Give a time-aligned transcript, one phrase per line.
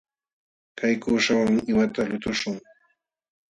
[0.77, 2.55] Kay kuuśhawan qiwata lutuśhun.